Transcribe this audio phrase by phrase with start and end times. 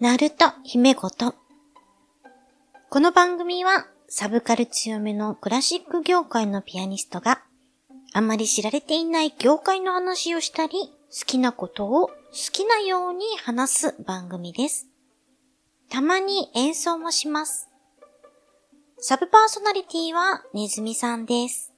[0.00, 1.34] ナルト姫ごと。
[2.88, 7.42] この番組はサブカル強めのクラシック業界のピアニストが
[8.14, 12.12] あまり知られていない業界の話をしたり、好きなことを好
[12.50, 14.86] きなように話す番組です。
[15.90, 17.68] たまに演奏もします。
[19.00, 21.74] サブパーソナリティはネズミさんです。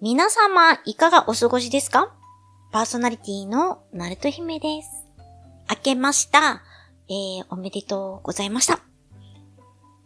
[0.00, 2.14] 皆様いかがお過ごしですか？
[2.70, 4.88] パーソナリティのナルト姫です。
[5.68, 6.62] 明けました。
[7.08, 8.80] えー、おめでとうございました。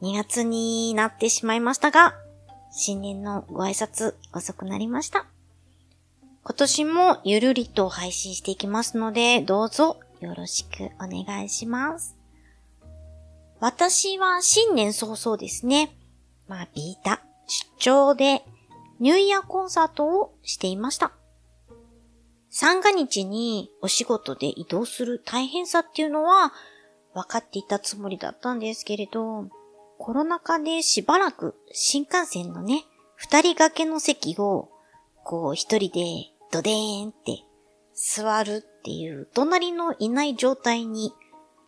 [0.03, 2.15] 2月になってしまいましたが、
[2.71, 5.27] 新年のご挨拶遅くなりました。
[6.43, 12.17] 今年もゆるりと配信していきますので、どうぞよろしくお願いします。
[13.61, 15.95] 私は新年早々ですね。
[16.49, 18.43] まあ、ビータ、出張で
[19.01, 21.13] ニューイヤーコンサートをしていました。
[22.49, 26.53] 三が日にお仕事で移動する大変さっていうのは
[27.15, 29.49] 分かっていたつもりだったんですけれど、
[29.99, 32.85] コロナ禍でしばらく新幹線のね、
[33.17, 34.71] 二人掛けの席を、
[35.25, 37.45] こう一人でドデーンって
[37.95, 41.13] 座るっていう隣のいない状態に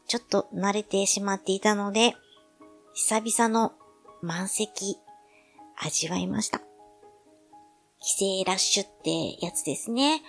[0.06, 2.14] ちょっと慣れてしまっていたので、
[2.94, 3.72] 久々の
[4.22, 4.96] 満席
[5.76, 6.62] 味わいました。
[8.00, 10.22] 帰省ラッシュってやつですね。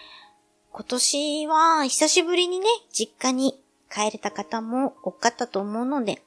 [0.72, 3.63] 今年は久しぶりにね、実家に
[3.94, 6.24] 帰れた方も多かったと思うので、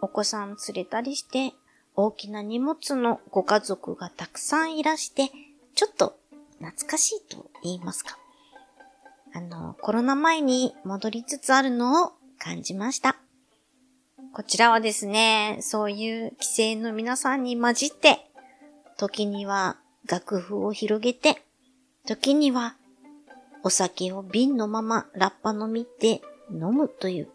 [0.00, 1.52] お子さん連れたりして、
[1.94, 5.30] 大きな荷物のご家族がたくさんいらして、
[5.74, 6.16] ちょっと
[6.60, 8.16] 懐かしいと言いますか。
[9.34, 13.16] あの、コロナ前に戻りつつあるのを感じました。
[14.32, 18.30] こちらはですね、そういう規制の皆さんに混じって、
[18.96, 21.42] 時には楽譜を広げて、
[22.06, 22.76] 時には
[23.64, 26.20] お酒を瓶のままラッパ飲みで
[26.52, 27.28] 飲むという、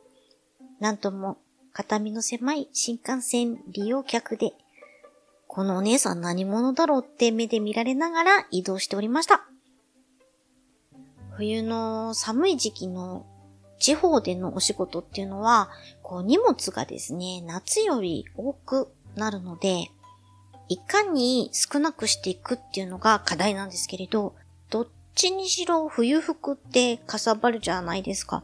[0.79, 1.37] なんとも
[1.73, 4.53] 肩身の狭い新幹線利用客で、
[5.47, 9.45] このお姉さん何者だろうって目で見られながら移動しておりました。
[11.35, 13.25] 冬の寒い時期の
[13.79, 15.69] 地方でのお仕事っていうのは、
[16.01, 19.89] こう荷物がですね、夏より多くなるので、
[20.69, 24.35] いかに少なくしていくっていうのが課題なんですけれど、
[24.69, 28.43] どっちにしろ冬服ってかさばるじゃないですか。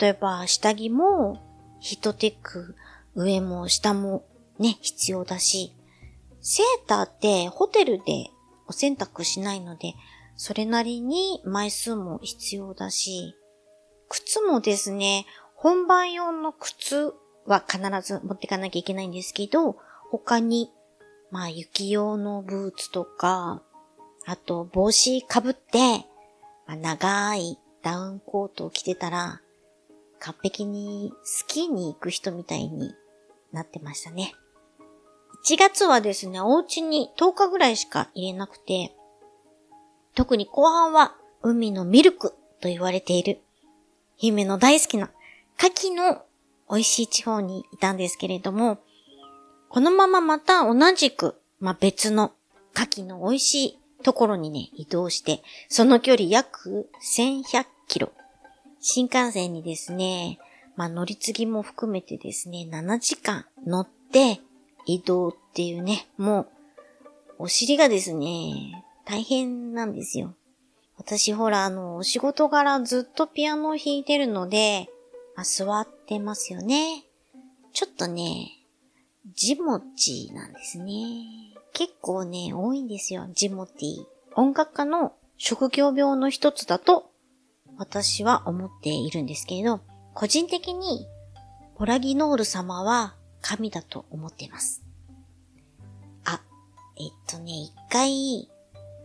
[0.00, 1.40] 例えば下着も
[1.80, 2.74] ヒートテック、
[3.14, 4.24] 上も下も
[4.58, 5.72] ね、必要だし、
[6.40, 8.30] セーターってホテルで
[8.66, 9.94] お洗濯しないので、
[10.36, 13.34] それなりに枚数も必要だし、
[14.08, 17.12] 靴もですね、本番用の靴
[17.46, 19.76] は必ず持っていかなきゃいけないんですけど、
[20.10, 20.70] 他に、
[21.30, 23.62] まあ雪用のブーツとか、
[24.26, 26.06] あと帽子かぶって、
[26.66, 29.40] まあ、長いダウンコートを着てたら、
[30.20, 32.94] 完璧にスキーに行く人みたいに
[33.52, 34.34] なってましたね。
[35.44, 38.94] 1月はですね、お家に10日ぐらいしか入れなくて、
[40.14, 42.30] 特に後半は海のミルク
[42.60, 43.40] と言われている、
[44.16, 45.10] 姫の大好きな
[45.58, 46.22] 牡蠣の
[46.70, 48.78] 美味しい地方にいたんですけれども、
[49.68, 52.32] このまままた同じく、まあ、別の
[52.74, 58.12] 牡蠣の美味しいところにね、移動して、その距離約1100キロ
[58.80, 60.38] 新幹線にですね、
[60.76, 64.40] まあ乗り継ぎも含めてですね、7時間乗って
[64.86, 66.48] 移動っていうね、もう、
[67.40, 70.34] お尻がですね、大変なんですよ。
[70.96, 74.88] 私ほら、あの、お仕事柄ずっとピアノを弾いてるので、
[75.36, 77.04] まあ、座ってますよね。
[77.72, 78.50] ちょっとね、
[79.34, 81.24] ジモチなんですね。
[81.72, 84.04] 結構ね、多いんですよ、ジモティ。
[84.34, 87.10] 音楽家の職業病の一つだと
[87.78, 89.80] 私は思っているんですけれど、
[90.14, 91.06] 個人的に
[91.76, 94.82] ポラギノール様は神だと思っています。
[96.24, 96.40] あ、
[96.98, 98.48] えっとね、一回、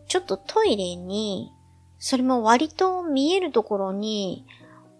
[0.08, 1.52] ちょっとトイレに、
[2.00, 4.46] それも割と見えるところに、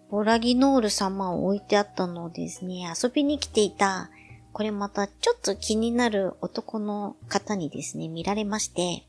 [0.08, 4.08] ポラギノール様を置いてあったのをですね、遊びに来ていた、
[4.52, 9.04] これまたちょっと気になる男の方にですね、見られまして、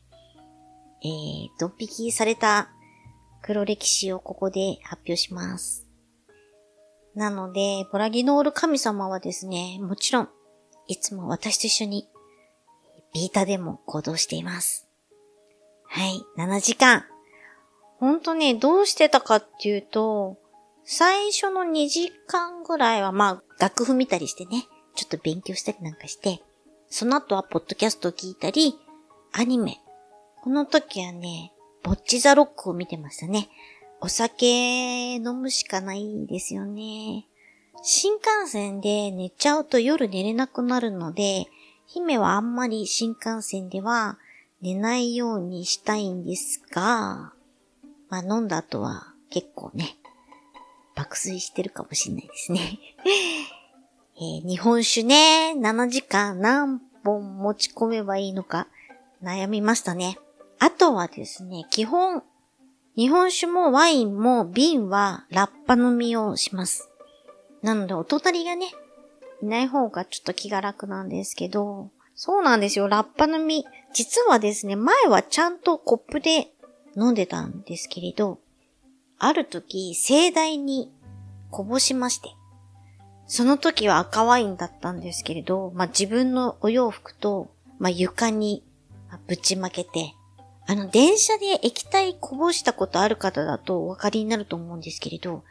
[1.04, 2.68] えー、ドン引きされた
[3.46, 5.86] 黒歴史をここで発表します。
[7.14, 10.28] なので、ボラギノール神様はですね、もちろん、
[10.88, 12.08] いつも私と一緒に、
[13.14, 14.88] ビータでも行動しています。
[15.84, 17.04] はい、7時間。
[17.98, 20.38] ほんとね、どうしてたかっていうと、
[20.84, 24.64] 最初の2時間ぐらいは、まあ、楽譜見たりしてね、
[24.96, 26.42] ちょっと勉強したりなんかして、
[26.88, 28.74] その後はポッドキャストを聞いたり、
[29.32, 29.78] アニメ。
[30.42, 31.52] この時はね、
[31.86, 33.48] ボッチザロックを見てましたね。
[34.00, 37.26] お酒飲むしかないですよね。
[37.84, 41.46] 新幹線で寝ちゃうと夜寝れなくなるので、
[41.86, 44.18] 姫はあんまり新幹線では
[44.60, 47.32] 寝ないようにしたいんですが、
[48.08, 49.96] まあ飲んだ後は結構ね、
[50.96, 52.80] 爆睡してるかもしれないですね。
[54.18, 58.66] えー、日本酒ね、7時間何本持ち込めばいいのか
[59.22, 60.18] 悩みましたね。
[60.58, 62.22] あとはですね、基本、
[62.96, 66.90] 日本酒もワインも瓶はラッパ飲みをします。
[67.62, 68.70] なので、お隣がね、
[69.42, 73.66] いない方がちょっと気が楽なんですけど、そうなんですよ、ラッパ飲み。
[73.92, 76.52] 実はですね、前はちゃんとコップで
[76.96, 78.38] 飲んでたんですけれど、
[79.18, 80.90] ある時、盛大に
[81.50, 82.30] こぼしまして。
[83.26, 88.62] その時は赤ワインだったんですけれど、まあ、自分のお洋服と、まあ、床に
[89.26, 90.14] ぶちまけて、
[90.66, 95.44] あの、電車で液体こぼしたことある方だとお分かりになると思うんですけれど、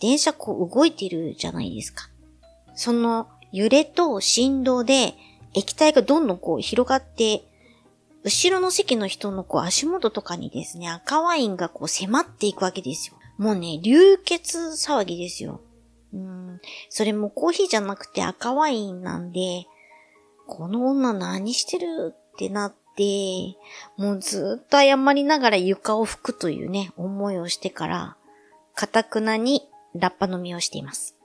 [0.00, 2.08] 電車こう動いてるじゃないですか。
[2.74, 5.14] その揺れと振動で
[5.54, 7.44] 液体がどんどんこう広がって、
[8.24, 13.16] 後ろの席の人のこう足元とかにですね、赤ワインがこう迫っていくわけですよ。
[13.38, 15.60] もうね、流血騒ぎですよ。
[16.14, 16.60] うん。
[16.88, 19.66] それもコーヒーじゃなくて赤ワインなんで、
[20.46, 23.58] この女何してるってなってて、
[23.96, 28.16] もうずっと謝りながら床を拭くというね、思いをしてから、
[28.74, 31.16] かたくなにラッパ飲みをしています。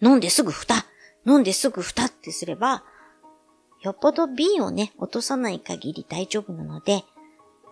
[0.00, 0.86] 飲んですぐ蓋
[1.26, 2.84] 飲んですぐ蓋ってすれば、
[3.82, 7.04] よっぽど瓶をね、落とさない限り大丈夫なので、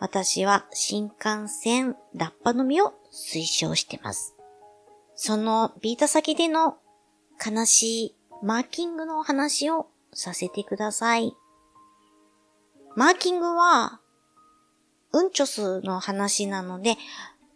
[0.00, 4.34] 私は新幹線ラッパ飲みを推奨してます。
[5.14, 6.78] そのビータ先での
[7.44, 11.34] 悲しいマーキングのお話をさせてください。
[13.00, 13.98] マーキングは、
[15.14, 16.98] うんちょすの話なので、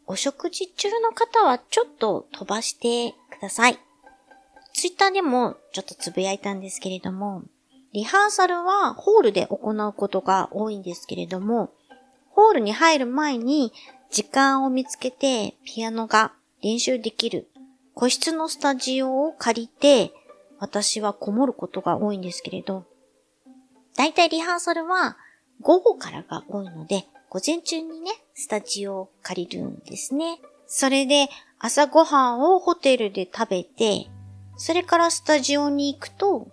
[0.07, 3.79] お食事中の方はちょっと飛ばしてください。
[4.73, 7.43] ツイッターでもちょっとつぶやいたんですけれども、
[7.93, 11.75] リハーサルはホールで行うことが多いんですけれども、
[12.31, 13.71] ホールに入る前に
[14.11, 16.33] 時間を見つけてピアノが
[16.63, 17.51] 練習できる
[17.93, 20.15] 個室のスタジオを借りて
[20.59, 22.87] 私はこもることが多いんですけれど、
[23.95, 25.19] だいたいリハーサルは
[25.61, 30.41] 午後からが多いので、午前中にね、スタジオを借りるんですね。
[30.67, 31.29] それで
[31.59, 34.07] 朝ごはんをホテルで食べて、
[34.57, 36.49] それからスタジオに行くと、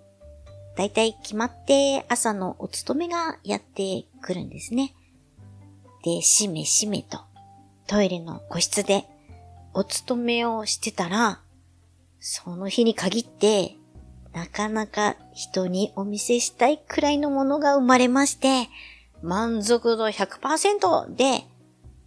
[0.77, 4.93] だいたい決まって朝のお勤めがやってくるんですね。
[6.03, 7.19] で、しめしめと
[7.87, 9.05] トイレの個室で
[9.73, 11.41] お勤めをしてたら、
[12.19, 13.75] その日に限って
[14.33, 18.69] なかなか人にお見せしたいくらいのものが生まれまして、
[19.21, 21.45] 満足度100%で、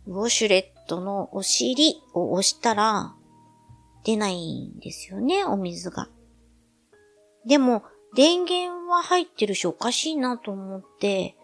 [0.07, 3.15] ウォシュレットのお尻を押したら、
[4.05, 6.09] 出ないんですよね、お水が。
[7.47, 7.83] でも、
[8.15, 11.37] 電源は入ってるしおかしいなと思って、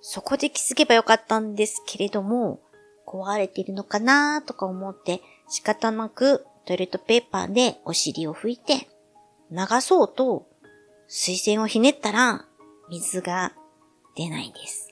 [0.00, 2.60] そこで気づけばよかったんですけれども、
[3.06, 8.88] 壊れてるのかなとか思って仕方なくトイレットペーパーでお尻を拭いて
[9.50, 10.46] 流そうと
[11.08, 12.46] 水栓をひねったら
[12.88, 13.52] 水が
[14.16, 14.91] 出ないんです。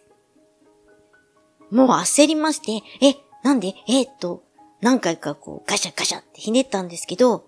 [1.71, 3.75] もう焦りまして、え、なんで？
[3.89, 4.43] えー、っと、
[4.81, 7.45] 何回かこうガシャガシャってひねったんですけど、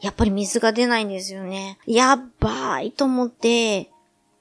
[0.00, 1.78] やっぱり水が出ないんですよね。
[1.86, 3.90] やばいと思って、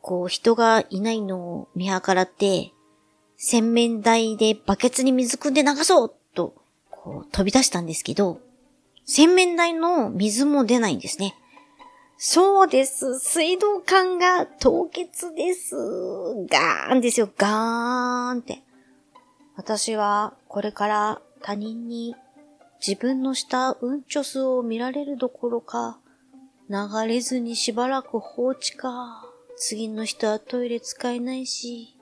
[0.01, 2.71] こう人がいないのを見計らって、
[3.37, 6.53] 洗面台でバケツに水汲んで流そうと、
[6.89, 8.39] こう飛び出したんですけど、
[9.05, 11.35] 洗面台の水も出ないんですね。
[12.17, 13.19] そうです。
[13.19, 15.75] 水道管が凍結です。
[16.49, 17.29] ガーンですよ。
[17.37, 18.61] ガーンって。
[19.55, 22.15] 私はこれから他人に
[22.85, 25.99] 自分のしたうんちょすを見られるどころか、
[26.69, 29.25] 流れずにしばらく放置か。
[29.57, 31.97] 次の人はトイレ使えないし、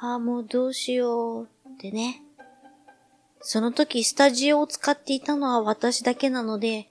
[0.00, 2.22] ああ、もうどうしようってね。
[3.40, 6.88] その時スタジオを使っていたのは私だけなので、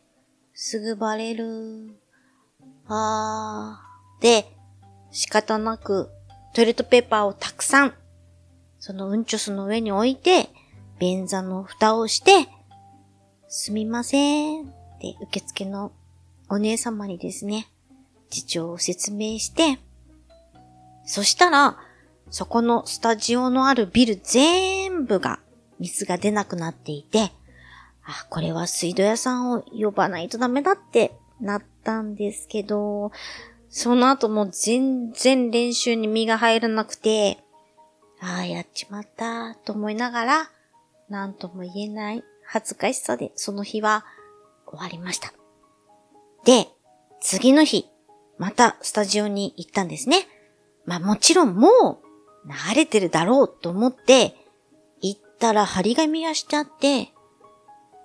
[0.53, 1.98] すぐバレる。
[2.88, 4.22] ああ。
[4.22, 4.46] で、
[5.12, 6.10] 仕方なく
[6.53, 7.93] トイレットペーパーをたくさん
[8.86, 10.50] そのうんちょすの上に置いて、
[11.00, 12.50] 便座の蓋をして、
[13.48, 14.66] すみませんっ
[15.00, 15.94] て受付の
[16.50, 17.70] お姉様にですね、
[18.30, 19.80] 事情を説明して、
[21.06, 21.78] そしたら、
[22.30, 25.40] そこのスタジオのあるビル全部が
[25.80, 27.32] 水が出なくなっていて、
[28.04, 33.13] あ、これは水道屋さんを呼ばないとダメだってなったんですけど、
[33.70, 37.42] その後も全然練習に身が入らなくて、
[38.24, 40.50] ああ、やっちまったと思いながら、
[41.10, 44.06] なんとも言えない恥ずかしさでその日は
[44.65, 45.34] 終わりました。
[46.46, 46.68] で、
[47.20, 47.89] 次の日、
[48.38, 50.25] またスタジオに行ったんですね。
[50.86, 52.00] まあもちろんもう
[52.48, 54.36] 流れてるだろうと思って、
[55.01, 57.10] 行ったら張り紙がしちゃって、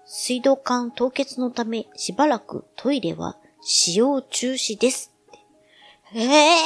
[0.05, 5.15] 水道管凍結のためしばらくトイレは使用中止です。
[6.13, 6.57] ええ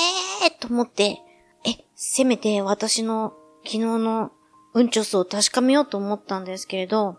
[0.47, 1.19] ーと思って、
[1.65, 4.33] え、せめて私の昨日の
[4.75, 7.19] うんちょすを確かめようと思ったんですけれど、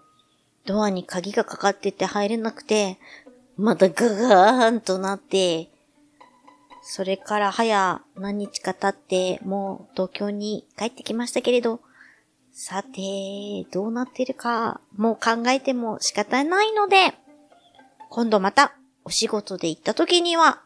[0.66, 2.98] ドアに鍵がかかってて入れなくて、
[3.58, 5.70] またガガーンとなって、
[6.82, 11.80] それから早何日か経ってもう東京に帰ってきましたけれど、
[12.52, 17.14] さて、どうなってるか、もう考えても仕方ないので、
[18.10, 20.62] 今度またお仕事で行った時には、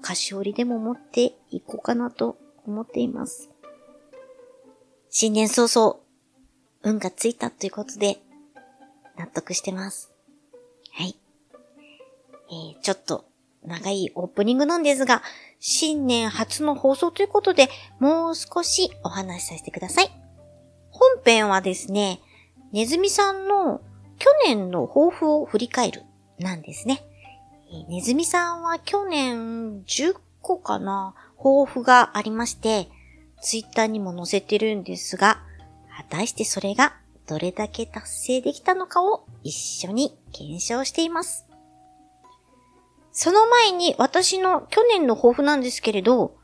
[0.00, 3.50] 菓子折りでも持っていこうかなと思っています。
[5.10, 5.96] 新年早々、
[6.82, 8.18] 運がついたということで、
[9.16, 10.12] 納得してます。
[10.92, 11.16] はい。
[12.50, 13.24] えー、ちょっと
[13.64, 15.22] 長いオープニングなんですが、
[15.60, 20.10] 新年初の放送ということで、もう少しお話しさせてください。
[20.90, 22.20] 本編はですね、
[22.72, 23.80] ネズミさんの
[24.18, 26.02] 去年の抱負を振り返る
[26.38, 27.02] なんですね。
[27.88, 32.90] ネズミさんは去年10個かな、抱負がありまして、
[33.40, 35.40] ツイッターにも載せてるんですが、
[35.96, 36.94] 果たしてそれが
[37.26, 41.46] どれだけ達成できたのかを一緒に検証しています。
[43.12, 46.36] その前に私の去年の抱負なんですけれど、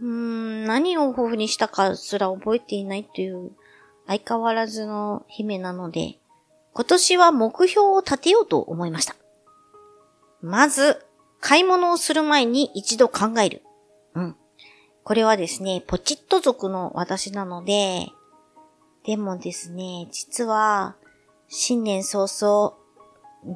[0.00, 3.52] うーん、何を抱負にしたかすら覚えていないという
[4.06, 6.18] 相変わらずの姫なので、
[6.72, 9.16] 今年は目標を立てようと思いました。
[10.40, 11.04] まず、
[11.40, 13.62] 買い物をする前に一度考える。
[15.06, 18.08] これはですね、ポチッと族の私なので、
[19.04, 20.96] でもですね、実は、
[21.46, 22.74] 新年早々、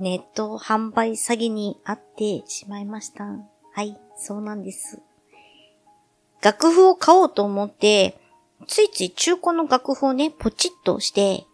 [0.00, 3.24] ネット販売詐欺にあってしまいました。
[3.72, 5.00] はい、そうなんです。
[6.40, 8.20] 楽譜を買おうと思って、
[8.68, 11.46] ついつい中古の楽譜をね、ポチッとして、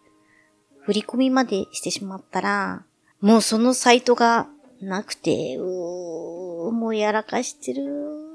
[0.81, 2.83] 振り込みまでしてしまったら、
[3.19, 4.47] もうそのサイトが
[4.79, 8.27] なくて、うー、もうやらかしてる。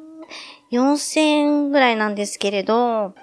[0.72, 3.14] 4000円ぐらいなんですけれど、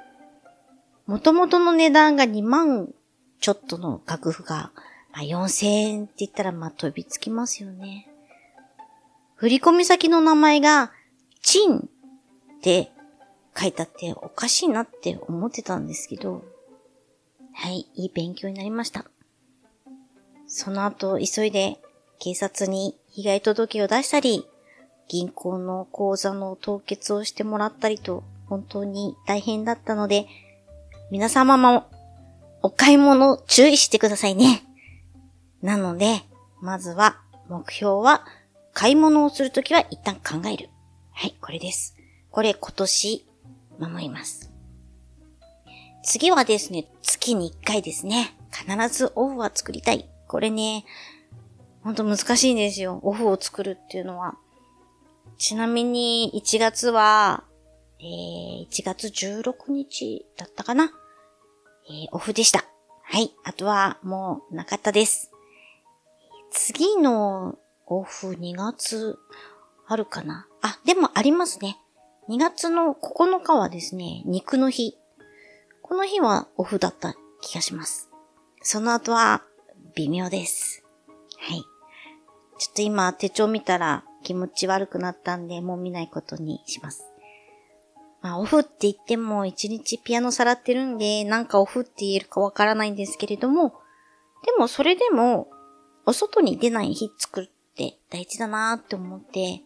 [1.07, 2.93] 元々の値段が2万
[3.39, 4.71] ちょっとの楽譜が、
[5.11, 8.07] まあ、4000円って言ったらまあ飛びつきますよね。
[9.35, 10.91] 振込先の名前が、
[11.41, 11.81] チンっ
[12.61, 12.91] て
[13.57, 16.43] 書いてあっておかしいなって思ってたんですけど、
[17.53, 19.05] はい、いい勉強になりました。
[20.45, 21.79] その後、急いで
[22.19, 24.45] 警察に被害届を出したり、
[25.09, 30.27] 銀行の口座の凍結をしてもらったりと、本当に大変だったので、
[31.11, 31.87] 皆様も
[32.61, 34.63] お買い物注意してくださいね。
[35.63, 36.21] なので、
[36.61, 37.17] まずは
[37.49, 38.23] 目標は
[38.73, 40.69] 買い物をするときは一旦考える。
[41.11, 41.95] はい、これです。
[42.29, 43.25] これ今年
[43.79, 44.51] 守ります。
[46.03, 48.35] 次はですね、月に1回ですね。
[48.51, 50.07] 必ずオフは作りたい。
[50.27, 50.85] これね、
[51.83, 52.99] ほんと難しいんですよ。
[53.01, 54.37] オフを作るっていうのは。
[55.39, 57.45] ちなみに1月は、
[57.97, 60.91] えー、1月16日だったかな。
[61.89, 62.65] えー、オフでした。
[63.03, 63.31] はい。
[63.45, 65.31] あとはもうなかったです。
[66.51, 69.17] 次のオフ2月
[69.87, 71.77] あるかなあ、でもありますね。
[72.27, 74.97] 2月の9日はですね、肉の日。
[75.81, 78.09] この日はオフだった気がします。
[78.61, 79.43] その後は
[79.95, 80.83] 微妙です。
[81.37, 81.61] はい。
[82.57, 87.03] ちょっと今手帳見たら気持ち悪くなったんで、もう見ないことにします。
[88.21, 93.73] まあ、オフって言っても一日ピアノさらってるんで、なんかオフって言えるかわからないんですけれども、
[94.45, 95.49] でもそれでも、
[96.05, 99.63] お外に出ない日作るって大事だなーって思って、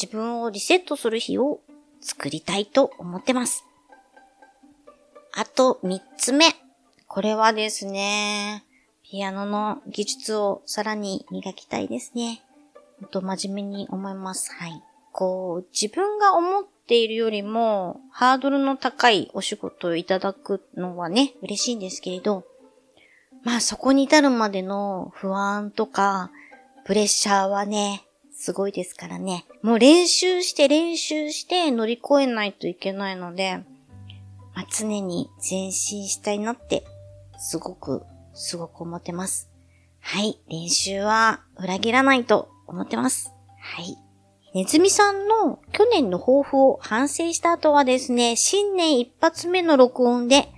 [0.00, 1.58] 自分をリセットする日を
[2.00, 3.64] 作りたいと思ってます。
[5.32, 6.46] あと三つ目。
[7.08, 8.64] これはですね、
[9.02, 12.44] ピアノの技術をさらに磨きたいですね。
[13.06, 14.52] と真面目に思います。
[14.52, 14.82] はい。
[15.12, 22.44] こう、自分が思っているよりも、ハードルの高いお仕事をいただくのはね、嬉しいんですけれど、
[23.44, 26.30] まあそこに至るまでの不安とか、
[26.84, 29.44] プレッシャーはね、すごいですからね。
[29.62, 33.64] もう練習して練習して乗り越えないといけないので、
[34.54, 36.84] まあ、常に前進したいなって、
[37.38, 39.48] すごく、すごく思ってます。
[40.00, 40.40] はい。
[40.48, 43.32] 練習は裏切らないと思ってます。
[43.60, 43.96] はい。
[44.54, 50.48] ネズミさんの去年の抱負を反省した後はですね、新年一発目の録音で、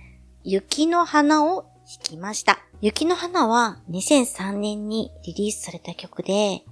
[0.43, 1.71] 雪の花を弾
[2.03, 2.59] きました。
[2.81, 6.63] 雪の花は2003年にリリースされた曲で、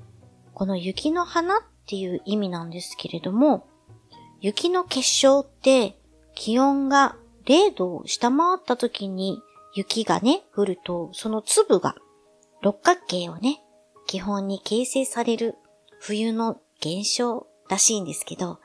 [0.53, 3.67] この雪の花っっていう意味なんですけれども、
[4.41, 5.97] 雪の結晶って
[6.35, 7.15] 気温が
[7.45, 9.41] 0度を下回った時に
[9.73, 11.95] 雪がね、降ると、その粒が
[12.61, 13.63] 六角形をね、
[14.09, 15.55] 基本に形成される
[15.99, 18.59] 冬の現象らしいんですけど、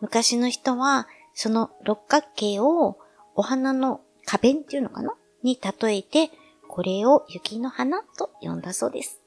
[0.00, 2.96] 昔の人はその六角形を
[3.34, 5.16] お花の花弁っていうのかな？
[5.42, 6.30] に例えて、
[6.68, 9.20] これを雪の花と呼んだそうです。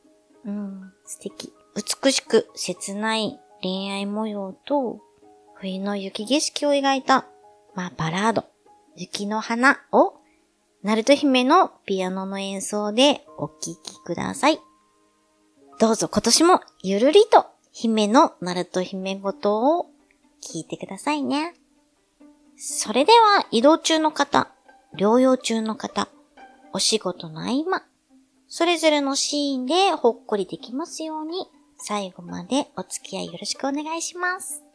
[0.46, 1.52] うん、素敵。
[1.76, 5.02] 美しく切ない恋愛模様と、
[5.56, 7.26] 冬の雪景色を描いた、
[7.76, 8.46] まあ、バラード、
[8.96, 10.14] 雪の花を、
[10.82, 14.62] ナルト姫のピアノの演奏でお聴きください。
[15.80, 19.86] どうぞ今年もゆるりと姫のナルト姫ごとを
[20.42, 21.54] 聞いてくださいね。
[22.56, 24.50] それでは移動中の方、
[24.98, 26.10] 療養中の方、
[26.74, 27.84] お仕事の合間、
[28.48, 31.46] それぞれのシーンでほっこりできますように、
[31.78, 34.67] 最後までお付き合いよろしくお願いします。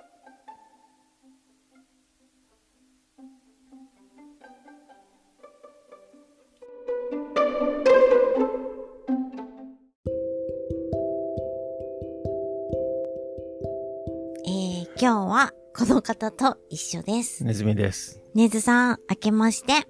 [15.03, 17.43] 今日はこの方と一緒です。
[17.43, 18.23] ねずみです。
[18.37, 19.89] ねずさん、明けまして。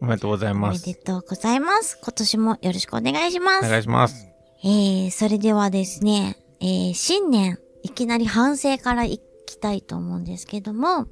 [0.00, 0.84] おめでとうございます。
[0.84, 1.98] おめでとうございます。
[2.00, 3.66] 今年もよろしくお願いします。
[3.66, 4.28] お願いします。
[4.62, 11.08] えー、それではですね、えー、新年、いきなり反省からいきたいと思うんですけども。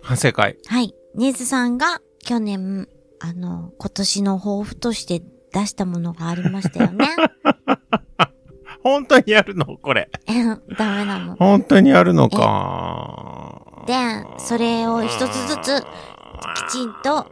[0.00, 0.94] 反省会はい。
[1.16, 2.86] ねずさんが去年、
[3.18, 7.08] あの、今年の抱負として出したものがありましたよね。
[8.82, 9.76] 本当にやるの？
[9.78, 10.10] これ。
[10.26, 11.36] ダメなの。
[11.36, 13.84] 本当にやるのか。
[13.86, 13.94] で、
[14.38, 15.82] それを一つずつ、
[16.68, 17.30] きちんと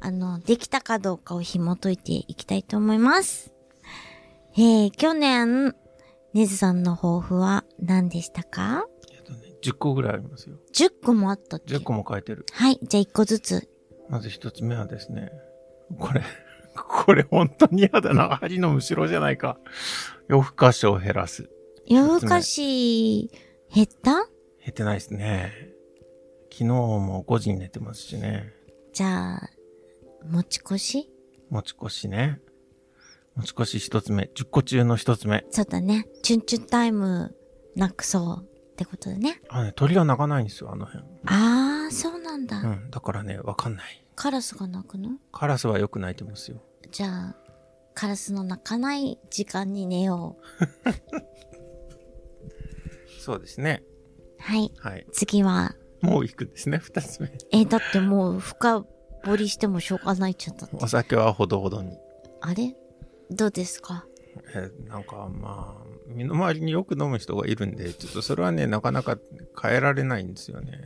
[0.00, 3.52] あの、できたかどうかを紐解いていきたいと思います。
[4.56, 5.74] えー、去年、
[6.32, 8.86] ねずさんの抱負は何でしたか？
[9.12, 10.56] えっとね、10個ぐらいありますよ。
[10.74, 12.46] 10個もあったっけ ?10 個も書いてる。
[12.52, 13.68] はい、じゃあ1個ずつ。
[14.08, 15.30] まず1つ目はですね、
[15.98, 16.22] これ、
[16.76, 18.36] これ本当に嫌だな。
[18.36, 19.58] 針のむしろじゃないか。
[20.28, 21.50] 夜更かしを減らす。
[21.86, 23.30] 夜更かし、
[23.72, 24.12] 減った？
[24.12, 25.52] 減ってないですね。
[26.50, 28.52] 昨日も5時に寝てますしね。
[28.92, 29.50] じゃあ、
[30.28, 31.10] 持ち越し？
[31.50, 32.40] 持ち越しね。
[33.36, 34.30] 持ち越し一つ目。
[34.34, 35.44] 10個中の一つ目。
[35.50, 36.08] そうだね。
[36.22, 37.36] チュンチュンタイム
[37.76, 39.40] なくそうってことだね。
[39.50, 41.04] あね、鳥が鳴かないんですよ、あの辺。
[41.26, 42.58] ああ、そうなんだ。
[42.60, 42.90] うん。
[42.90, 44.04] だからね、わかんない。
[44.16, 45.10] カラスが鳴くの？
[45.30, 46.62] カラスはよく鳴いてますよ。
[46.90, 47.36] じゃあ、
[47.96, 50.66] カラスの鳴かない時間に寝よう。
[53.18, 53.82] そうですね。
[54.38, 54.70] はい。
[54.78, 55.06] はい。
[55.12, 55.74] 次は？
[56.02, 57.32] もう行くんですね、二つ目。
[57.52, 58.84] えだってもう深
[59.24, 61.96] 掘りしてもしょうがないっちゃったお酒はほどほどに。
[62.42, 62.76] あれ？
[63.30, 64.04] どうですか？
[64.54, 69.16] えなんかまあ、身の回りによく飲む人がいるんで、ちょっとそれはね、なかなか
[69.60, 70.78] 変えられないんですよね。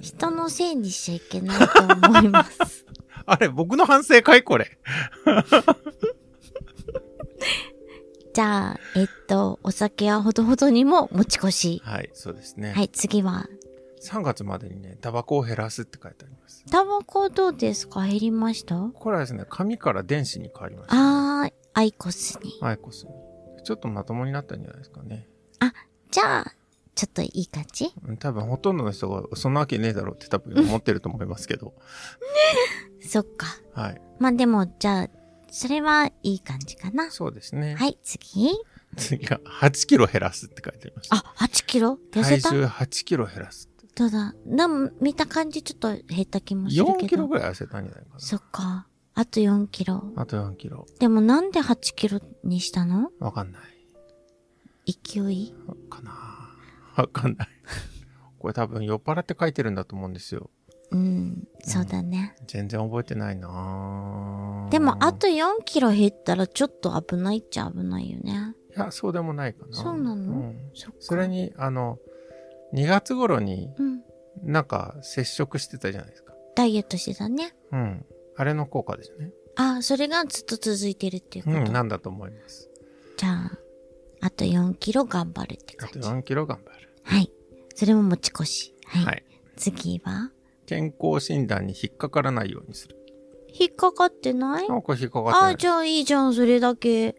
[0.00, 2.84] 人のせいにしちゃいけないと思います。
[3.24, 4.42] あれ、僕の反省かい？
[4.42, 4.76] これ。
[8.32, 11.82] じゃあ、えっと、お酒はほどほどにも持ち越し。
[11.84, 12.72] はい、そうですね。
[12.72, 13.48] はい、次は。
[14.02, 16.64] 3月までにね、タバコを減らすって書いてあります。
[16.70, 18.06] タバコどうですか？
[18.06, 18.76] 減りました？
[18.94, 21.00] これはですね、紙から電子に変わりました、ね。
[21.00, 22.52] あー、アイコスに。
[22.62, 23.10] アイコスに。
[23.64, 25.28] ちょっとまともになったんじゃないですかね。
[25.58, 25.72] あ、
[26.10, 26.54] じゃあ、
[26.94, 27.92] ちょっといい感じ？
[28.20, 31.74] 多分ほとんどの人がそんなわけねえだろうって多分思ってると思いますけど。
[33.06, 33.46] そっか。
[33.74, 34.00] はい。
[34.18, 35.08] まあでも、じゃあ、
[35.50, 37.10] それはいい感じかな。
[37.10, 37.74] そうですね。
[37.74, 38.50] はい、次。
[38.96, 41.16] 次が8キロ減らすって書いてありました。
[41.16, 41.98] あ、8キロ？
[42.10, 43.68] 体重8キロ減らす。
[43.94, 46.98] ただ、でも見た感じちょっと減った気もするけど。
[46.98, 48.20] 4キロぐらい痩せたんじゃないかな。
[48.20, 48.86] そっか。
[49.14, 50.02] あと4キロ。
[50.16, 50.86] あと4キロ。
[50.98, 53.10] でもなんで8キロにしたの？
[53.18, 53.62] わかんない。
[54.86, 55.54] 勢い？
[55.90, 56.12] かな
[56.96, 57.48] わかんない。
[58.38, 60.50] これ多分酔っ払って書いてるんだと思うんですよ。
[60.90, 62.34] うん、そうだね。
[62.40, 68.54] うん、全然覚えてないなでも、あと4キロ減ったらちょっと危ないっちゃ危ないよね。
[68.76, 69.76] いや、そうでもないかな。
[69.76, 71.98] そうなの、うん、そそれに、あの、
[72.74, 73.70] 2月頃に、
[74.42, 76.34] なんか接触してたじゃないですか。
[76.54, 77.54] ダイエットしてたね。
[77.72, 78.04] うん。
[78.36, 79.32] あれの効果ですね。
[79.56, 81.56] ああ、それがずっと続いてるっていうこと？
[81.58, 82.68] うん、なんだと思います。
[83.16, 83.58] じゃあ、
[84.20, 85.98] あと4キロ頑張るって感じ。
[85.98, 86.88] あと4キロ頑張る。
[87.02, 87.30] はい。
[87.74, 88.74] それも持ち越し。
[88.86, 89.04] はい。
[89.04, 89.24] はい、
[89.56, 90.30] 次は？
[90.70, 92.96] 健康診断に引っかからないようにする。
[93.52, 94.68] 引っかかってない？
[94.68, 95.42] なんか引っかかってない。
[95.42, 97.16] ああ、じゃあいいじゃん、それだけ。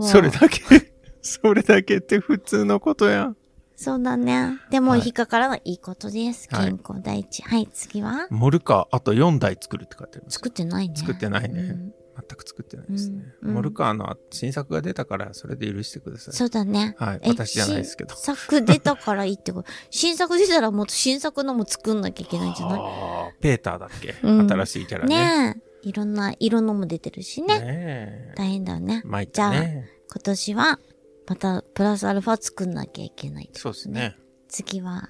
[0.00, 0.60] それだけ？
[1.20, 3.36] それだけって普通のことやん。
[3.74, 4.58] そうだね。
[4.70, 6.48] でも、引っかからないいいことです。
[6.48, 7.42] 健康第一。
[7.42, 8.28] はい、次は？
[8.30, 10.26] モルカー、あと4台作るって書いてある。
[10.28, 10.94] 作ってないね。
[10.96, 11.76] 作ってないね。
[12.14, 13.22] 全く作ってないですね。
[13.42, 16.34] うんうんモルカーの新作が出たから、それで許してください。
[16.34, 16.94] そうだね。
[16.98, 17.20] はい。
[17.22, 18.14] え私じゃないですけど。
[18.14, 19.68] 新作出たからいいってこと？
[19.90, 22.80] 新作出たらもっと新作のも作んなきゃいけないんじゃない？
[22.80, 25.16] あーペーターだっけ、うん新しいキャラね。
[25.54, 25.88] ねえ。
[25.88, 27.58] いろんな色のも出てるしね。
[27.58, 28.34] ねえ。
[28.36, 29.02] 大変だよね。
[29.04, 29.88] 参ったね。
[30.10, 30.80] 今年は、
[31.26, 34.16] またプラスアルファ作んなきゃいけない、そうですね。
[34.48, 35.08] 次は、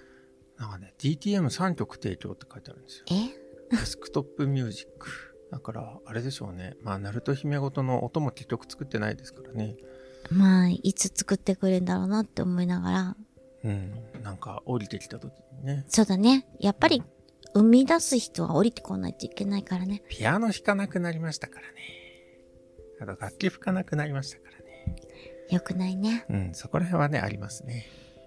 [0.59, 3.05] なんかね、DTM3 曲提供って書いてあるんですよ。
[3.11, 3.77] え？
[3.77, 5.09] デスクトップミュージック。
[5.53, 6.77] だから、あれでしょうね。
[6.83, 9.77] まあ、ナルト姫ごとの音も結局作ってないですからね。
[10.31, 13.17] まあ、いつ作ってくれるんだろうなって思いながら。
[13.65, 13.93] うん。
[14.23, 15.85] なんか、降りてきた時にね。
[15.89, 16.47] そうだね。
[16.59, 17.03] やっぱり、
[17.53, 20.03] 生み出す人は降りてこないといけないからね。
[20.09, 21.75] ピアノ弾かなくなりましたからね。
[23.03, 24.97] あと、楽器吹かなくなりましたからね。
[25.51, 26.25] よくないね。
[26.31, 27.85] うん、そこら辺はね、ありますね。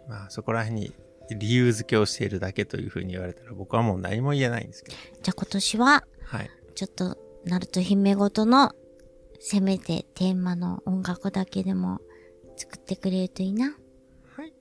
[0.08, 0.94] まあ、そこら辺に
[1.32, 4.98] 理由付けをしているだけというふうに言われたら、僕はもう何も言えないんですけど。
[5.24, 6.50] じゃあ今年は、はい。
[6.76, 8.74] ちょっと、ナルト姫ごとの、
[9.40, 12.00] せめてテーマの音楽だけでも
[12.58, 13.68] 作ってくれるといいな。
[14.36, 14.54] はい。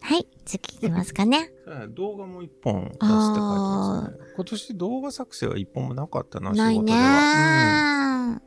[0.00, 1.52] はい、次行きますかね。
[1.94, 4.18] 動画も一本出すって書いてますね。
[4.34, 8.30] 今年動画作成は一本もなかったな、仕ないね事では。
[8.30, 8.42] うん。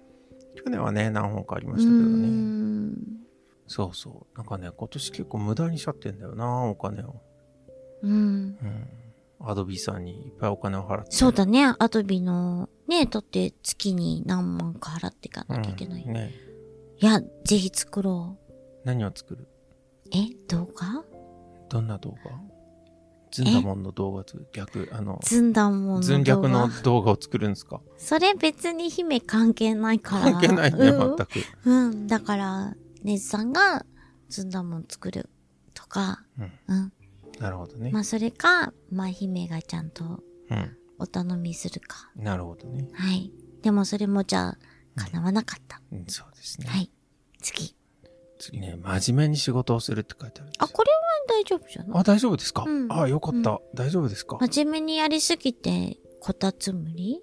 [0.55, 2.27] 去年はね、何本かありまうしたけどーね。
[2.27, 2.97] ん。
[3.67, 4.38] そうそう。
[4.38, 7.21] なんかね、今年結構無駄にしちゃってんだよな、お金を。
[8.01, 8.12] うん。
[8.12, 8.88] うん。
[9.45, 11.12] アドビさんにいっぱいお金を払って。
[11.12, 11.73] そうだね。
[11.80, 16.04] アドビの、ね、だって月に何万か払っていかなきゃいけない。
[16.04, 16.34] うんね。
[16.99, 18.51] いや、ぜひ作ろう。
[18.84, 19.47] 何を作る？
[20.13, 21.04] え、動画？
[21.69, 22.32] どんな動画？
[23.32, 26.01] ズンダモンの動画と逆、あの、ずんだもんの動画？
[26.04, 27.80] ズン逆の動画を作るんですか？
[27.97, 30.32] それ別に姫関係ないから。
[30.34, 31.30] 関係ないね、うん全く。
[31.65, 32.08] うん。
[32.08, 33.86] だから、ネズさんが
[34.27, 35.30] ずんだもん作る
[35.73, 36.51] とか、うん。
[36.67, 36.93] うん。
[37.41, 38.01] なるほどねま。
[38.01, 40.04] あ、それか、まあ、姫がちゃんと
[40.49, 40.77] うん。
[40.99, 42.12] お頼みするか。
[42.15, 42.88] なるほどね。
[42.93, 43.32] はい。
[43.63, 44.58] でもそれもじゃあ、
[44.95, 45.82] 叶わなかった。
[45.91, 46.67] うん、そうですね。
[46.67, 46.91] はい。
[47.41, 47.75] 次。
[48.38, 51.99] 次ね、真面目に仕事をするって書いてあるんですよあ、これは大丈夫じゃない？
[51.99, 57.21] あ、大丈夫ですか、うんあ、よかった、う大丈夫ですか、真面目にやりすぎて、こたつむり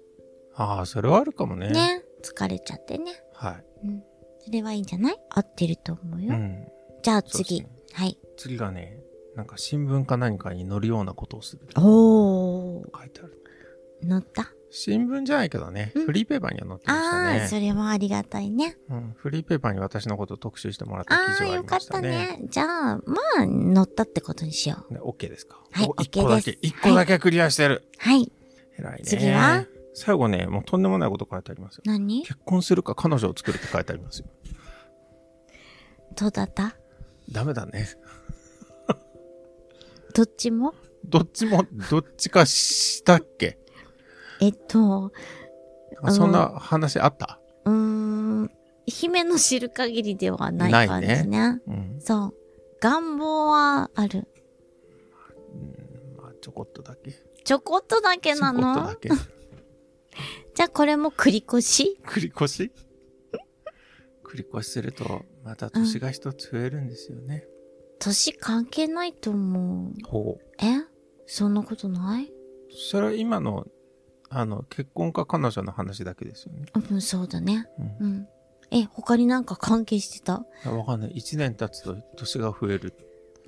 [0.55, 1.69] ああ、それはあるかもね。
[1.71, 2.03] ね。
[2.23, 3.21] 疲れちゃってね。
[3.33, 3.65] はい。
[3.87, 4.03] うん。
[4.45, 5.17] それはいいんじゃない？
[5.29, 6.33] 合ってると思うよ。
[6.33, 6.67] うん。
[7.03, 7.61] じゃあそう次。
[7.61, 8.17] ですねはい。
[8.37, 9.01] 次がね、
[9.39, 11.61] なんか新聞か何かに載るようなことをする。
[11.77, 12.99] おー。
[12.99, 13.41] 書いてある。
[14.03, 14.51] 乗った？
[14.69, 17.61] 新聞じゃないけどね、うんフリーペーパーには載ってましたああー、そね。
[17.67, 18.77] れはありがたいね。
[18.89, 22.27] うん、フリーペーパーに私のことを特集してもらった記ああ、事がありよかっましたね。
[22.33, 22.47] たね。
[22.49, 23.01] じゃあ、ま
[23.37, 24.93] あ、乗ったってことにしよう。
[24.93, 25.63] ね OK ですか？
[25.71, 27.87] はいお OK 一個だけです、一個だけクリアしてる。
[27.97, 28.29] はい。
[28.77, 29.03] 偉いね。
[29.05, 29.65] 次は？
[29.93, 31.83] 最後ね、もうとんでもないこと書いてありますよ。
[31.85, 32.23] 何？
[32.23, 34.27] 結婚するか彼女を作るって書いてありますよ。
[36.17, 36.75] どうだった？
[37.31, 37.87] ダメだね。
[40.13, 40.73] どっちも？
[41.05, 43.57] どっちも、どっちかしたっけ？
[44.41, 45.11] えっと、
[46.01, 47.39] あそんな話あった？
[47.65, 48.51] うーん、
[48.85, 51.23] 姫の知る限りではない感じね。
[51.25, 52.01] ないうん。
[52.01, 52.33] そう。
[52.81, 54.27] 願望はある。
[56.17, 57.13] まあ、ちょこっとだけ。
[57.43, 59.09] ちょこっとだけなちょこっとのだけ。
[60.55, 61.99] じゃあこれも繰り越し？
[62.05, 62.71] 繰り越し？
[64.23, 67.45] 繰り越しすると、また年が一つ増えるんですよね。
[67.99, 69.93] 年関係ないと思う。
[70.07, 70.65] ほう。
[70.65, 70.85] え？
[71.27, 72.31] そんなことない？
[72.91, 73.67] それは今の、
[74.29, 76.65] あの、結婚か彼女の話だけですよね。
[76.91, 77.67] うん、そうだね。
[77.99, 78.27] うんうん。
[78.71, 80.45] え、他になんか関係してた？
[80.63, 81.11] いやわかんない。
[81.11, 82.93] 一年経つと年が増える。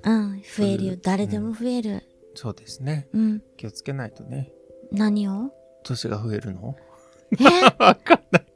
[0.04, 0.96] うん、増えるよう。
[0.96, 2.02] ん誰でも増える。
[2.34, 3.08] そうですね。
[3.12, 3.42] うん。
[3.56, 4.52] 気をつけないとね。
[4.90, 5.50] 何を？
[5.84, 6.76] 年が増えるの？
[7.38, 7.44] え？
[7.78, 8.46] わかんない。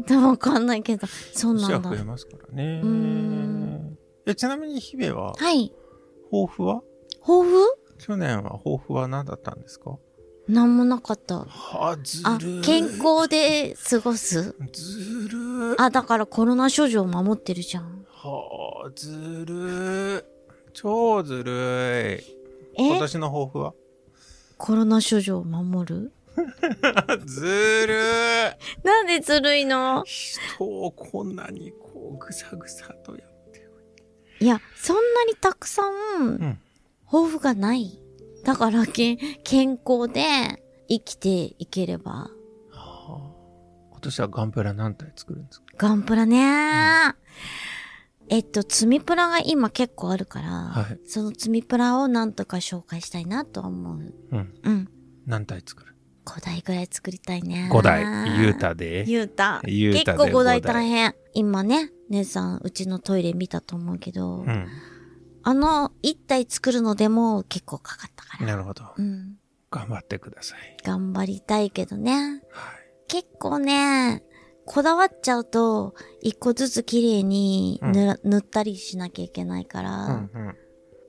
[0.06, 1.90] でもわかんないけど、そう年なんだ。
[1.90, 3.59] は増えますからねうーん。
[4.30, 5.72] え、ちなみに姫は、はい。
[6.30, 6.82] 抱負は？
[7.22, 7.64] 抱負？
[7.98, 9.96] 去年は抱負は何だったんですか？
[10.48, 11.40] なんもなかった。
[11.44, 14.54] はずある、健康で過ごす？
[14.72, 18.04] ずるあ、だからコロナ症状守ってるじゃん。
[18.10, 20.24] はずる
[20.72, 22.36] 超ずるい。
[22.76, 23.74] 今え年の抱負は？
[24.58, 26.12] コロナ症状を守る？
[27.26, 27.40] ず
[27.86, 27.94] る
[28.82, 28.86] い。
[28.86, 30.04] なんでずるいの？
[30.04, 33.22] 人をこんなにこうぐさぐさとや
[34.40, 35.82] いや、そんなにたくさ
[36.18, 36.58] ん、ん
[37.10, 37.98] 抱負がない。
[38.44, 40.24] だからけ、健康で
[40.88, 42.12] 生きていければ。
[42.12, 42.30] は
[42.72, 43.30] あ
[43.92, 45.66] 今年はガンプラ何体作るんですか？
[45.76, 47.14] ガンプラね
[48.32, 54.14] えっと、積みプラが今結構あるから、はいその積みプラをなんとか紹介したいなとは思う。
[54.30, 54.54] うん。
[54.62, 54.88] うん。
[55.26, 55.94] 何体作る？
[56.30, 57.68] 5台ぐらい作りたいね。
[57.72, 58.04] ?5 台。
[58.40, 58.54] ゆう。
[58.54, 59.04] たで。
[59.08, 59.60] ゆうた。
[59.66, 61.14] ゆうたで結構5台五台大変。
[61.34, 64.68] 今ね、姉さん、うちのトイレ見たと思うけど、うん。
[65.42, 68.46] あの1体作るのでも結構かかったから。
[68.46, 68.84] なるほど。
[68.96, 69.36] うん。
[69.70, 70.76] 頑張ってください。
[70.84, 72.42] 頑張りたいけどね。
[72.50, 72.80] はい。
[73.08, 74.22] 結構ね、
[74.66, 80.56] こだわっちゃうと、一個ずつ綺麗に塗ら、塗ったりしなきゃいけないから、うんうん。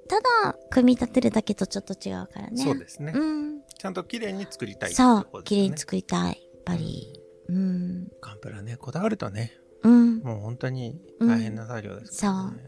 [0.08, 2.64] ただ、組み立てるだけとちょっと違うからね。
[2.64, 3.14] そうですね。
[3.16, 3.61] うん。
[3.82, 6.28] ちゃんと綺麗に作りたいってそう綺麗に作りたい。
[6.28, 7.20] やっぱり。
[7.50, 8.12] うん。
[8.22, 10.20] ガンプラね、こだわるとね、うん。
[10.20, 12.64] もう本当に大変な作業ですからね。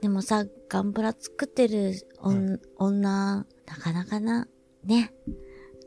[0.00, 4.48] でもさ、ガンプラ作ってるおん、女、なかなかな、
[4.84, 5.12] ね。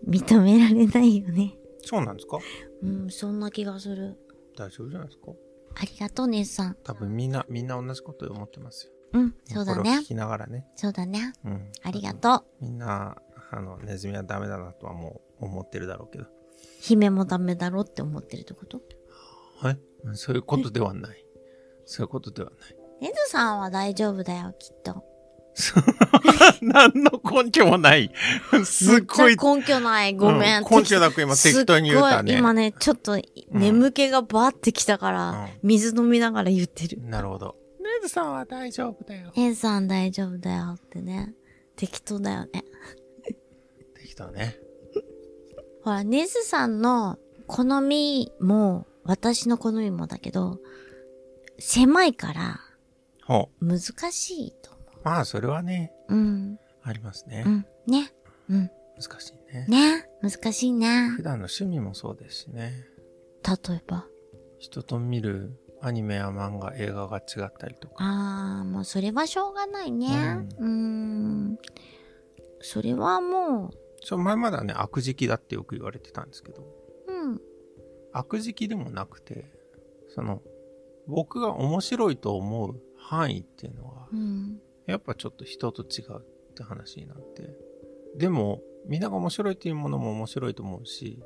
[0.07, 1.57] 認められないよね。
[1.83, 2.37] そうなんですか？
[2.83, 4.15] うん、そんな気がする。
[4.55, 5.31] 大丈夫じゃないですか？
[5.73, 6.77] ありがとう、姉さん。
[6.83, 8.91] 多分みんな、みんな同じこと思ってますよ。
[9.13, 10.03] うん、そうだねこれを聞。
[10.03, 10.67] きながらね。
[10.75, 11.33] そうだね。
[11.43, 11.71] うん。
[11.81, 12.63] ありがとう。
[12.63, 13.17] みんな、
[13.55, 16.25] あの、ネズミはダメだなとはもう思ってるだろうけど。
[16.79, 18.81] 姫もダメだろって思ってるってこと？
[19.59, 19.79] はい
[20.15, 21.25] そういうことではない。
[21.85, 22.75] そういうことではない。
[23.01, 25.03] ネズさんは大丈夫だよ、きっと。
[26.61, 28.11] 何の根拠もない。
[28.65, 29.35] すっごい。
[29.35, 30.15] 根拠ない。
[30.15, 30.63] ごめん。
[30.63, 33.17] うん根拠なく今適当に言うたねすっごい今ね、ちょっと
[33.51, 37.01] 眠気がバーってきたから、うん水飲みながら言ってる。
[37.03, 37.55] なるほど。
[37.79, 39.31] ネズさんは大丈夫だよ。
[39.35, 41.33] ネズさん大丈夫だよってね。
[41.75, 42.63] 適当だよね。
[44.13, 44.59] 適当ね。
[45.83, 50.59] ほら、ネズさんの好みも、私の好みもだけど、
[51.59, 52.59] 狭いから
[53.25, 53.79] ほ難
[54.11, 55.01] しいと思う。
[55.03, 56.15] まあ、それはね、う。
[56.15, 56.59] うん。
[56.83, 57.49] ありますねう。
[57.49, 57.65] ん。
[57.87, 58.13] ね。
[58.49, 58.71] うん。
[59.01, 59.65] 難しいね。
[59.67, 60.05] ね。
[60.21, 61.09] 難しいね。
[61.15, 62.85] 普段の趣味もそうですしね。
[63.67, 64.05] 例えば？
[64.59, 67.95] 人と見るアニメや漫画、映画が違ったりとか。
[67.99, 70.07] あー、もうそれはしょうがないね。
[70.59, 71.57] うーん。
[72.61, 73.71] それはも
[74.03, 76.63] そう、前まではね、悪時期だってよく言われてたんですけど、
[77.07, 77.41] う、うん。
[78.11, 79.45] 悪時期でもなくて、
[80.09, 80.41] その、
[81.07, 84.59] 僕が面白いと思う範囲っていうのは、うん。
[84.85, 87.55] やっぱちょっと人と違うって話になって。
[88.17, 91.23] でも、みんなが面白いっていうものも面白いと思うし、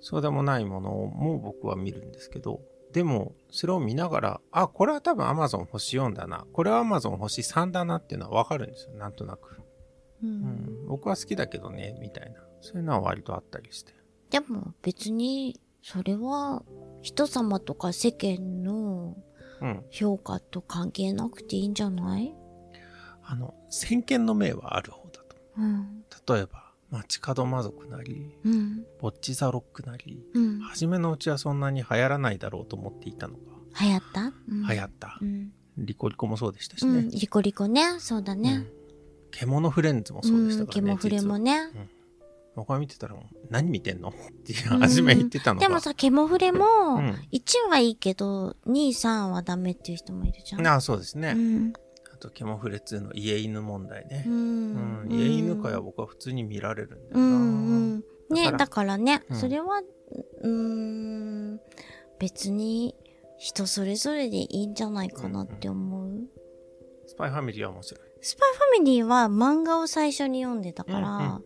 [0.00, 2.60] そうでもないものも僕は見るんですけど、
[2.92, 6.46] でも、それを見ながら、あ、これは多分 Amazon 星4だな。
[6.52, 8.94] これは Amazon 星3だなっていうのはわかるんですよ。
[8.94, 9.63] なんとなく。
[10.24, 10.28] う。
[10.28, 10.86] うんん。
[10.88, 12.40] 僕は好きだけどね、みたいな。
[12.60, 13.92] そういうのは割とあったりして。
[14.30, 16.62] でも別に、それは
[17.02, 19.16] 人様とか世間の
[19.60, 19.84] うん。
[19.88, 22.34] 評価と関係なくていいんじゃない？
[23.22, 25.36] あの、先見の明はある方だと。
[25.56, 26.04] うん。
[26.28, 28.84] 例えば、街角魔族なり、うん。
[29.00, 30.58] ボッチザロックなり、うん。
[30.58, 33.40] 初めのうちはそんなに流行らないだろうと思っていたのが、
[33.80, 35.24] 流行った、うん、流行ったう。
[35.24, 35.52] ん。
[35.78, 36.98] リコリコもそうでしたしね。
[36.98, 37.08] うん。
[37.10, 38.00] リコリコね。
[38.00, 38.66] そうだね。
[39.34, 40.66] うん獣フレンズもうそうでしたん。
[40.66, 40.86] からね。
[40.86, 41.58] ケモフレもね。
[42.56, 43.16] 僕が見てたら、
[43.50, 44.08] 何見てんの？
[44.10, 44.12] っ
[44.44, 45.66] て初め言ってたのが。
[45.66, 46.64] でもさ、ケモフレも、
[46.96, 50.66] うん1はいいけど、2、3はダメっていう人もいるじゃん。
[50.66, 51.34] ああ、そうですね。
[51.36, 51.72] うん。
[52.12, 54.30] あと、ケモフレ2の家犬問題ねう。。
[54.30, 55.08] うんん。
[55.10, 57.20] 家犬会は僕は普通に見られるんだよな。
[57.20, 58.04] うんうん。
[58.34, 59.80] ね、だからね、うんそれは、
[60.42, 60.48] うー
[61.54, 61.60] ん、
[62.20, 62.94] 別に
[63.36, 66.28] 人それぞれでいいんじゃないかなって思う。
[67.06, 68.03] スパイファミリーは面白い。
[68.24, 71.44] スパイファミリーは漫画を最初に読んでたから、うん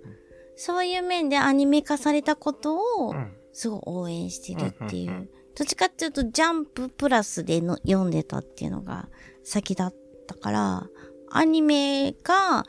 [0.60, 3.16] そういう面でアニメ化されたことをうん。
[3.16, 5.10] うんすごい応援してるっていう。
[5.10, 5.28] うんうんうん。
[5.56, 9.08] どっちかっていうとジャンププラスでの読んでたっていうのが
[9.42, 9.94] 先だっ
[10.26, 10.86] たから、
[11.30, 12.64] アニメが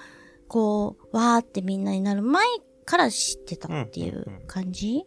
[0.47, 2.43] こう、わーってみんなになる前
[2.85, 5.05] から知ってたっていう感じ、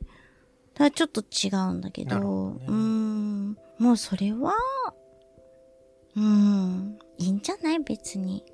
[0.74, 2.66] だからちょっと違うんだけど、どね。
[2.68, 4.54] うーん、もうそれは、
[6.16, 7.80] うーん、いいんじゃない？
[7.80, 8.44] 別に。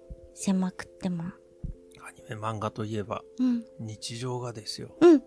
[0.40, 1.24] 狭くっても。
[1.24, 3.64] アニメ漫画といえば、うん。
[3.80, 4.94] 日常がですよ。
[5.00, 5.20] うん。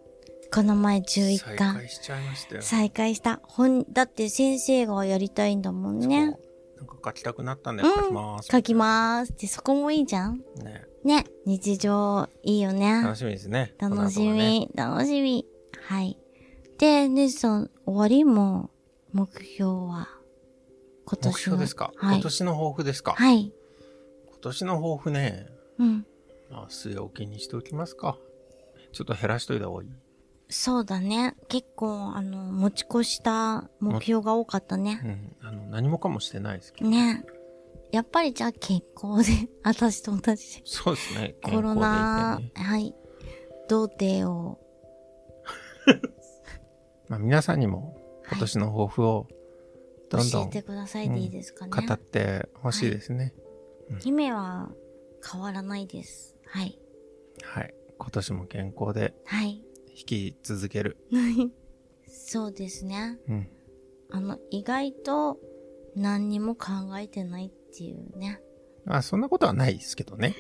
[0.54, 2.62] この前11再巻開しちゃいましたよ。
[2.62, 3.42] 再開した。
[3.44, 6.28] 本、だって先生がやりたいんだもんね。
[6.28, 8.48] なんか書きたくなったんで書きます。
[8.52, 10.86] 書きまーすって、そこもいいじゃんね。
[11.04, 11.26] ね。
[11.46, 13.18] 日常、いいよね楽。
[13.18, 13.76] しみですね。
[13.80, 14.60] 楽しこの後がね。
[14.60, 15.46] み、楽しみ。
[15.82, 16.18] はい。
[16.80, 18.72] で、ネジさん、終わりも、
[19.12, 20.08] 目標は、
[21.06, 21.32] 今年の？
[21.32, 22.16] 目標ですか、はい。
[22.16, 23.54] 今年の抱負ですか、はい。
[24.42, 25.46] 今年の抱負ね、
[25.78, 26.06] うん。
[26.50, 28.18] まあ、据え置きにしておきますか。
[28.92, 29.90] ちょっと減らしといた方がいい。
[30.50, 31.36] そうだね。
[31.48, 35.36] 結構、あの、持ち越した目標が多かったね。
[35.42, 35.48] うん。
[35.48, 36.90] あの、何もかもしてないですけど。
[36.90, 37.24] ね。
[37.92, 40.64] やっぱりじゃあ健康で、 私と同じで。
[40.66, 41.36] そうですね。
[41.44, 42.96] コロナ、ねはい。
[43.70, 44.60] 童貞を、
[47.10, 47.96] まあ、皆さんにも
[48.32, 49.28] 今年の抱負を
[50.10, 51.72] どんどん教えてくださいでいいですかね。
[51.88, 53.36] 語ってほしいですね。
[54.00, 54.72] 姫は
[55.32, 56.36] 変わらないです。
[56.46, 56.80] はい。
[57.44, 57.74] はい。
[57.98, 59.64] 今年も健康ではい。
[59.90, 60.98] 引き続ける。
[62.08, 63.20] そうですね。
[63.28, 63.50] うん。
[64.10, 65.40] あの、意外と
[65.96, 68.42] 何にも考えてないっていうね。
[68.86, 70.36] まあ、そんなことはないですけどね。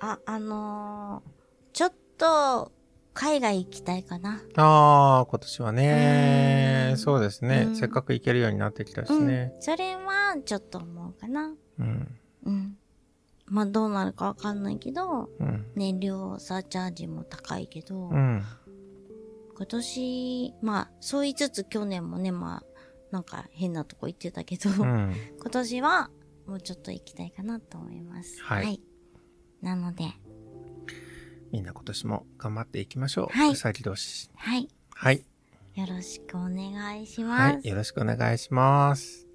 [0.00, 1.30] あ、あのー
[1.72, 2.72] ちょっと
[3.14, 4.42] 海外行きたいかな。
[4.56, 6.94] ああ、今年はねう。
[6.94, 9.52] んそうですね、うんせっかく行けるようになってきたしね。
[9.54, 9.62] うん。
[9.62, 11.54] それは、ちょっと思うかな。
[11.78, 12.19] うん。
[12.44, 12.76] うん。
[13.46, 15.66] まあ、どうなるかわかんないけど、うん。
[15.74, 18.42] 燃料サーチャージも高いけど、うん。
[19.56, 22.64] 今年、まあ、そう言いつつ去年もね、まあ、
[23.10, 25.14] なんか変なとこ行ってたけど、うん。
[25.38, 26.10] 今年は
[26.46, 28.42] もうちょっと行きたいかなと思います。
[28.42, 28.80] はい
[29.62, 30.04] なので、
[31.52, 33.36] みんな今年も頑張っていきましょう。
[33.36, 34.30] はいうさぎ年。
[34.34, 34.68] はい。
[34.94, 35.24] はい。
[35.74, 37.54] よろしくお願いします。
[37.54, 37.68] はい。
[37.68, 39.29] よろしくお願いします。